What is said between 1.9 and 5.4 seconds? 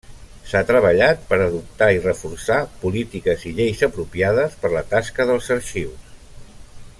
i reforçar polítiques i lleis apropiades per la tasca